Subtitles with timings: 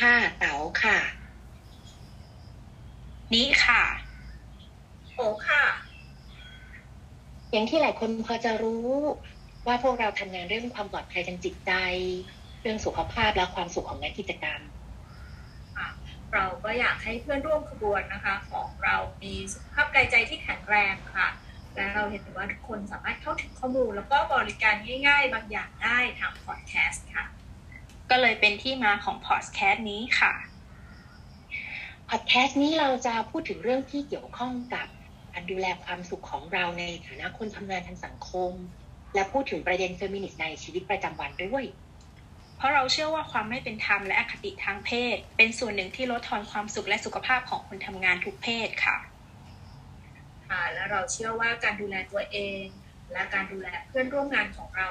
[0.00, 0.98] ค่ะเต๋าค่ะ
[3.34, 3.82] นี้ค่ะ
[5.16, 5.64] โอค่ะ
[7.52, 8.88] อย่างที่หลายคนพอจะรู้
[9.66, 11.72] ว่าพวกเราทำงานเรื่องความปลอดภัยทางจิตใจ
[12.62, 14.60] เรื่องสุขภาพและความสุขของนักกิจกรรม
[16.34, 21.28] เราก็อยากให้เพื่อนร่วมขบวนนะคะ ของเรามีสุขภาพกายใจที่แข็งแรงค่ะ
[21.74, 24.74] และเราเห็นว่าทุกคนสามารถเข้าถึงข้อมูล แล้วก็บริการ
[25.08, 27.26] ง่าย ๆ บางอย่างได้ทางพอดแคสต์ค่ะ
[28.10, 30.32] ก็เลยเป็นที่มาของพอดแคสต์นี้ค่ะ
[32.10, 34.86] พอดแคสต์นี้เราจะพูดถึงเรื่องที่เกี่ยวข้องกับ
[35.32, 38.52] การดูแลความสุขของเราในฐานะคนทำงานทางสังคม
[39.14, 41.64] และพูดถึงประเด็นเฟมินิสต์ในชีวิตประจำวันด้วย
[42.56, 48.98] เพราะเราเชื่อว่าความไม่เป็นธรรมและอคติทางเพศ เป็นส่วนหนึ่งที่ลดทอนความสุขและสุขภาพของคนทำงานทุกเพศค่ะ
[50.48, 52.64] ค่ะ และเราเชื่อว่าการดูแลตัวเอง
[53.12, 54.88] และการดูแลเพื่อนร่วมงานของเรา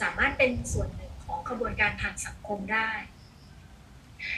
[0.00, 2.90] สามารถเป็นส่วนหนึ่ง ของขบวนการทางสังคมได้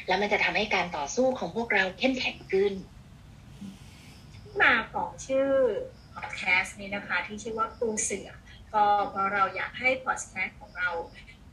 [0.07, 2.73] แล้วมันจะทำให้การต่อสู้ของพวกเราเข้มแข็งขึ้น
[4.35, 5.51] ที่มาของชื่อ
[6.15, 8.29] พอดแคสต์นี้นะคะ ที่ชื่อว่าปูเสือ
[8.75, 10.91] ก็เพราะเราอยากให้พอดแคสต์ของเรา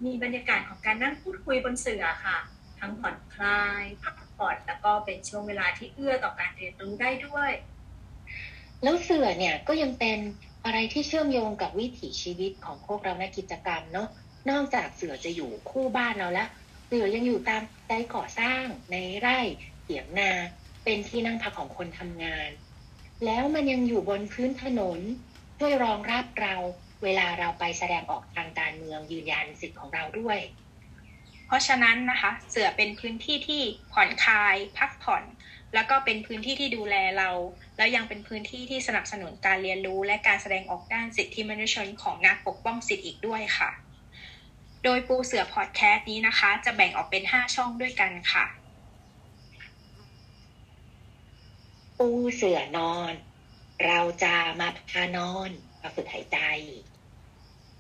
[0.06, 2.38] มีบรรยากาศของการนั่งพูดคุยบนเสือค่ะ
[2.80, 7.52] ทั้งผ่อนคลายพักผ่อนแล้วก็เป็นช่วงเวลาที่เอื้อต่อการเรียนรู้ได้ด้วย
[8.84, 10.20] แล้วเสือเนี่ยก็ยังเป็น
[10.66, 14.08] อะไรที่เชื่อมโยงกับวิถีชีวิตของพวกเรานักกิจกรรมเนาะ
[14.50, 16.50] นอกจากเสือจะอยู่คู่บ้านเราแล้ว
[16.88, 19.40] เสือยังอยู่ตามไซต์ก่อสร้างในไร่
[19.84, 20.32] เถียงนา
[20.84, 22.50] เป็นที่นั่งพักของคนทำงาน
[23.26, 25.00] แล้วมันยังอยู่บนพื้นถนน
[25.60, 26.56] ช่วยรองรับเรา
[27.04, 30.40] เวลาเราไปแสดงออกทางการเมืองยืนยันสิทธิ์ของเราด้วย
[31.48, 33.62] เพราะฉะนั้นนะคะ เสือเป็นพื้นที่ที่
[33.94, 35.24] ผ่อนคลาย พักผ่อน
[35.74, 37.30] แล้วก็เป็นพื้นที่ที่ดูแลเรา
[37.78, 43.70] แล้วยังเป็นพื้นที่ที่สนับสนุนการเรียนรู้ และการแสดงออกด้านสิทธิมนุษยชนของนักปกป้องสิทธิอีกด้วยค่ะ
[44.84, 48.46] โดยปูเสือพอดแคสต์นี้นะคะ จะแบ่งออกเป็น 5 ช่องด้วยกันค่ะ
[51.98, 53.14] ปูเสือนอน
[53.86, 55.50] เราจะมาพานอน
[55.82, 56.38] มาฝึกหายใจ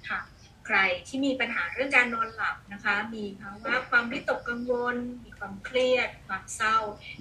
[0.07, 0.19] ค่ะ
[0.65, 0.77] ใคร
[1.07, 6.77] ที่มีปัญหาเรื่องการนอนหลับนะคะ มีภาวะความวิตกกังวล มีความเครียด ความเศร้า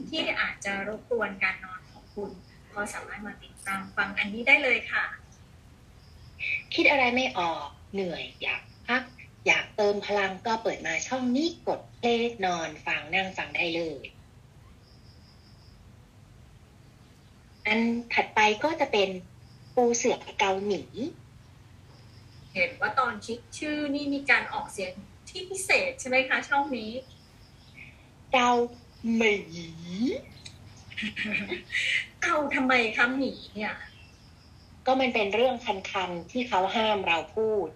[0.09, 2.31] ที่อาจจะรบกวนการนอนของคุณ
[2.75, 5.05] ก็สามารถมาติดตามฟังอันนี้ได้เลยค่ะ
[6.75, 9.03] คิดอะไรไม่ออกเหนื่อยอยากพัก
[9.49, 14.05] อยากเติมพลังก็เปิดมาช่องนี้กดเพลงนอนฟังนั่งฟังได้เลย
[17.67, 17.81] อัน
[18.15, 19.09] ถัดไปก็จะเป็น
[19.75, 20.83] ปูเสือเกาหมี
[22.55, 24.93] เห็นว่าตอนคิดชื่อนี่มีการออกเสียง
[25.29, 26.93] ที่พิเศษใช่ไหมคะ ช่องนี้
[28.33, 28.51] เกา
[29.15, 29.37] หมี
[32.23, 33.77] เกาทำไมคะหมีเนี่ย
[34.87, 37.69] ก็มันเป็นเรื่องคันๆที่เขาห้ามเราพูด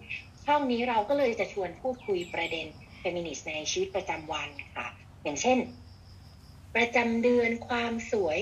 [0.45, 2.67] ช่องนี้เราก็เลยจะชวนพูดคุยประเด็น
[2.99, 4.87] เฟมินิสต์ในชีวิตประจำวันค่ะ
[5.23, 5.57] อย่างเช่น
[6.75, 8.39] ประจำเดือนความสวย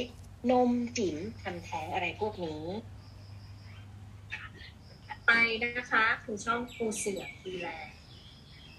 [0.51, 2.63] นมจิ๋มทำแท้งอะไรพวกนี้
[5.27, 5.31] ไป
[5.63, 7.69] นะคะคือช่องปูเสือดูแล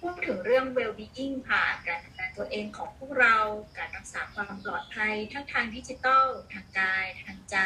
[0.00, 3.37] พูดถึงเรื่อง well-being ค่ะการดูแลตัวเองของพวกเรา
[3.78, 7.56] การรักษาความปลอดภัยทั้งทางดิจิทัลทางกาย ทางใจ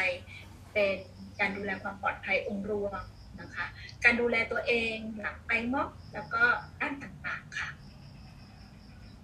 [0.73, 0.97] เป็น
[1.41, 3.03] การดูแลความปลอดภัยองค์รวม
[3.41, 3.67] นะคะ
[4.05, 6.43] การดูแลตัวเองหลังไปม็อบแล้วก็
[6.81, 7.69] ด้านต่างๆค่ะ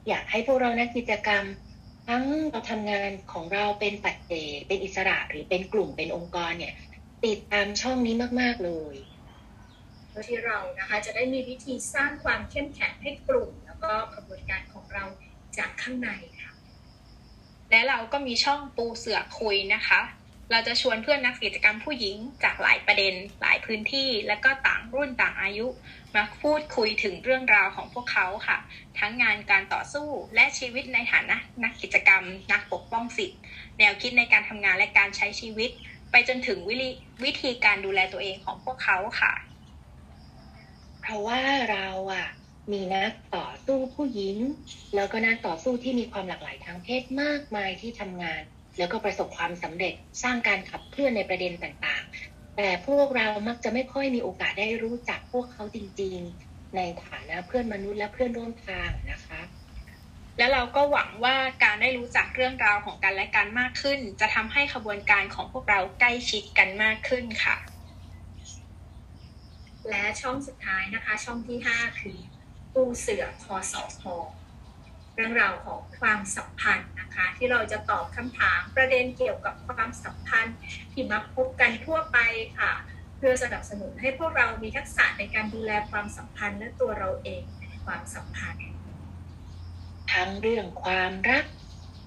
[0.08, 1.44] อยากให้พวกเรานักกิจกรรม
[2.08, 6.74] ทั้งเราทำงานของเราเป็นปัจเจกเป็นอิสระหรือเป็นกลุ่มเป็นองค์กรเนี่ย
[7.24, 8.96] ติดตามช่องนี้มากๆเลย
[10.08, 15.04] เพื่อที่เรานะคะจะได้มีวิธีสร้างความเข้มแข็งให้กลุ่ม แล้วก็กระบวนการของเรา
[15.58, 16.52] จากข้างในค่ะ
[17.70, 20.00] และเราก็มีช่องปูเสือคุยนะคะ
[20.50, 25.66] เราจะชวนเพื่อนนักกิจกรรมผู้หญิงจากหลายประเด็น หลายพื้นที่ และก็ต่างรุ่นต่างอายุ
[26.14, 28.58] มาพูดคุยถึงเรื่องราวของพวกเขาค่ะ
[28.98, 32.22] ทั้งงานการต่อสู้และชีวิตในฐานะนักกิจกรรม
[32.52, 33.38] นักปกป้องสิทธิ์
[33.78, 35.70] แนวคิดในการทำงานและการใช้ชีวิต
[36.10, 36.88] ไปจนถึงวิธี
[37.24, 39.32] วิธีการดูแลตัวเองของพวกเขาค่ะ
[41.00, 41.40] เพราะว่า
[41.70, 42.28] เราอะ
[42.72, 44.36] มีนักต่อสู้ผู้หญิง
[44.94, 48.42] แล้วก็นักต่อสู้ที่มีความหลากหลายทางเพศมากมายที่ทำงาน
[48.78, 59.40] แล้วก็ประสบความสำเร็จสร้างการขับเคลื่อนในประเด็นต่างๆ แต่พวกเรามักจะไม่ค่อยมีโอกาสได้รู้จักพวกเขาจริงๆ ในฐานะเพื่อนมนุษย์และเพื่อนร่วมทางนะคะ
[60.38, 67.56] และเราก็หวังว่าการได้รู้จักเรื่องราวของกันและกันมากขึ้น จะทำให้ขบวนการของพวกเราใกล้ชิดกันมากขึ้นค่ะ
[69.88, 72.18] และช่องสุดท้ายนะคะ ช่องที่ 5 คือ
[72.74, 74.14] ปูเสือคอสอพอ
[75.14, 80.56] เรื่องราวของความสัมพันธ์นะคะ ที่เราจะตอบคำถามประเด็นเกี่ยวกับความสัมพันธ์
[80.92, 82.18] ที่มักพบกันทั่วไป
[82.58, 82.72] ค่ะ
[83.16, 88.66] เพื่อสนับสนุนให้พวกเรามีทักษะในการดูแลความสัมพันธ์และตัวเราเองในความสัมพันธ์
[90.12, 91.44] ทั้งเรื่องความรัก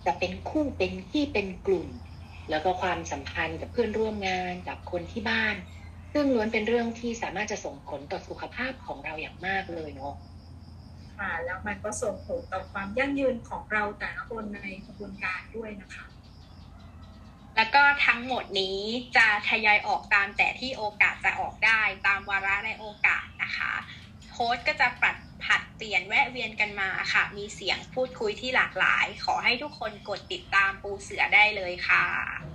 [0.05, 1.87] จะเป็นคู่เป็นที่เป็นกลุ่ม
[2.49, 5.55] แล้วก็ความสัมพันธ์กับเพื่อนร่วมงานกับคนที่บ้าน
[6.13, 10.15] ซึ่งล้วนเป็นเรื่องที่สามารถจะส่งผลต่อสุขภาพของเราอย่างมากเลยเนาะ
[11.17, 16.05] ค่ะแล้วมันก็ส่งผลต่อความยั่งยืนของเราแต่ละคนในกระบวนการด้วยนะคะ
[17.55, 18.79] แล้วก็ทั้งหมดนี้
[19.17, 23.73] จะทยอยออกตามแต่ที่โอกาสจะออกได้ตามวาระและโอกาสนะคะ
[24.31, 32.45] โค้ดก็จะปรับผัดเปลี่ยนแวะเวียนกันมาค่ะ มีเสียงพูดคุยที่หลากหลาย ขอให้ทุกคนกดติดตามปูเสือได้เลยค่ะ